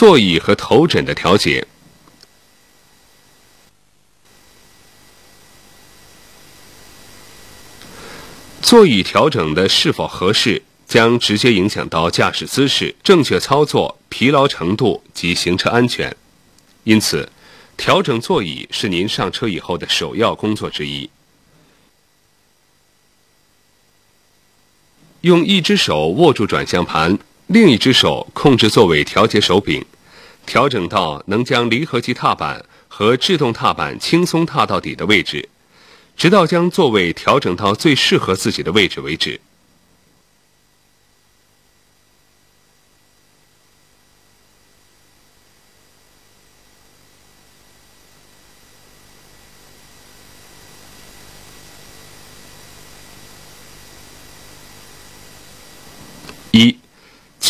[0.00, 1.66] 座椅和头枕的调节。
[8.62, 16.16] 座椅调整的是否合适，将直接影响到驾驶姿势、正确操作、疲劳程度及行车安全。
[16.84, 17.30] 因此，
[17.76, 21.10] 调整座椅是您上车以后的首要工作之一。
[25.20, 27.18] 用一只手握住转向盘，
[27.52, 29.84] 另一只手控制座位调节手柄，
[30.46, 35.48] 调整到能将离合器踏板和制动踏板轻松踏到底的位置。
[36.16, 39.40] 直到将座位调整到最适合自己的位置为止。
[56.52, 56.76] 一，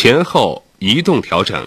[0.00, 1.66] 前后移动调整。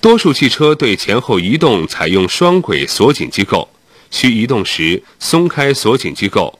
[0.00, 3.68] 多数汽车对前后移动采用双轨锁紧机构，
[4.10, 6.58] 需移动时松开锁紧机构，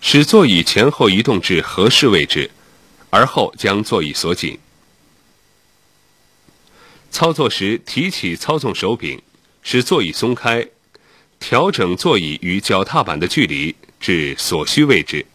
[0.00, 2.50] 使座椅前后移动至合适位置，
[3.10, 4.58] 而后将座椅锁紧。
[7.12, 9.22] 操作时提起操纵手柄，
[9.62, 10.66] 使座椅松开，
[11.38, 13.76] 调整座椅与脚踏板的距离
[14.06, 15.26] 至所需位置。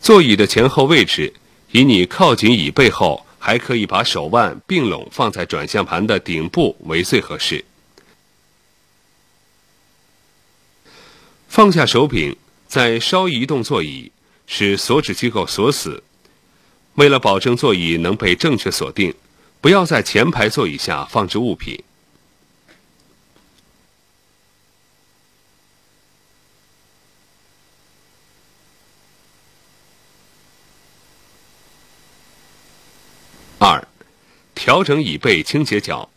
[0.00, 1.32] 座椅的前后位置，
[1.70, 3.24] 以你靠近椅背后。
[3.42, 7.64] 还可以把手腕并拢放在转向盘的顶部为最合适。
[11.48, 12.36] 放下手柄，
[12.68, 14.12] 再稍移动座椅，
[14.46, 16.02] 使锁止机构锁死。
[16.96, 19.14] 为了保证座椅能被正确锁定，
[19.62, 21.82] 不要在前排座椅下放置物品。
[34.70, 36.08] 调整椅背倾斜角。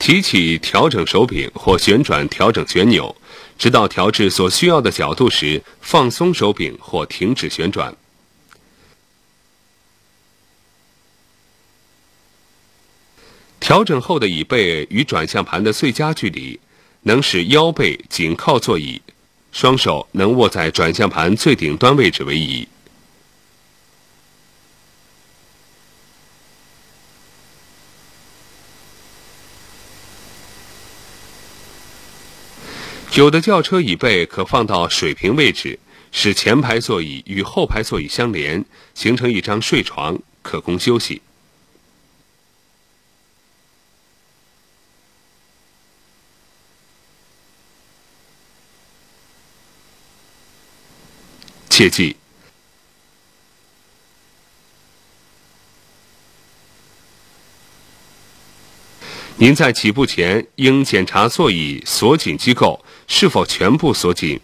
[0.00, 3.14] 提起调整手柄或旋转调整旋钮，
[3.56, 7.96] 直到调至所需要的角度时，放松手柄或停止旋转。
[13.60, 16.58] 调整后的椅背与转向盘的最佳距离。
[17.02, 19.00] 能使腰背紧靠座椅，
[19.52, 22.68] 双手能握在转向盘最顶端位置为宜。
[33.14, 35.76] 有的轿车椅背可放到水平位置，
[36.12, 41.20] 使前排座椅与后排座椅相连，形成一张睡床，可供休息。
[51.78, 52.16] 切记，
[59.36, 64.40] 您在起步前应检查座椅锁紧机构是否全部锁紧，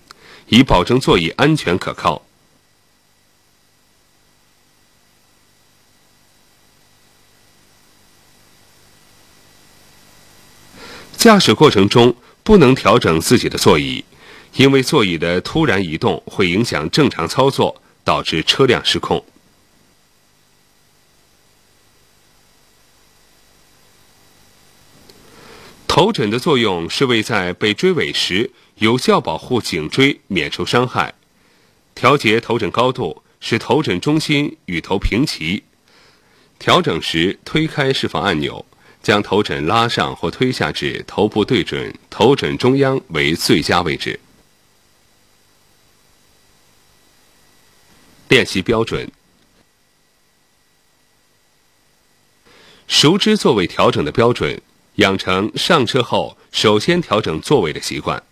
[0.46, 2.22] 以保证座椅安全可靠。
[11.16, 12.14] 驾驶过程中
[12.44, 14.04] 不能调整自己的座椅。
[14.56, 19.24] 因为座椅的突然移动会影响正常操作，导致车辆失控。
[25.88, 31.14] 头枕的作用是为在被追尾时有效保护颈椎免受伤害。
[31.94, 35.62] 调节头枕高度，使头枕中心与头平齐。
[36.58, 38.64] 调整时推开释放按钮，
[39.02, 44.18] 将头枕拉上或推下至头部对准头枕中央为最佳位置。
[48.28, 49.10] 练习标准，
[52.88, 54.60] 熟知座位调整的标准，
[54.96, 58.22] 养成上车后首先调整座位的习惯，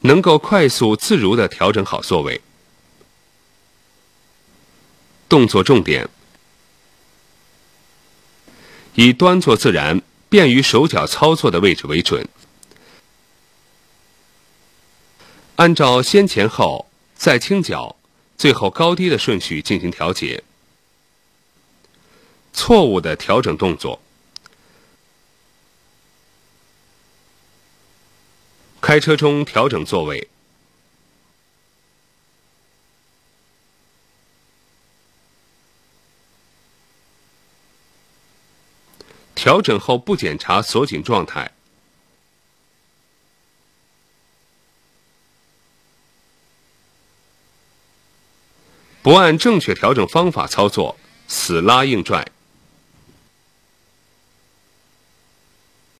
[0.00, 2.40] 能够快速自如的调整好座位。
[5.28, 6.08] 动作重点：
[8.94, 12.26] 以端坐自然、便于手脚操作的位置为准。
[15.56, 17.94] 按照先前后再倾角，
[18.36, 20.42] 最后高低的顺序进行调节。
[22.52, 24.00] 错误的调整动作。
[28.80, 30.28] 开车中调整座位。
[39.34, 41.52] 调整后不检查锁紧状态。
[49.02, 50.96] 不按正确调整方法操作，
[51.26, 52.24] 死拉硬拽。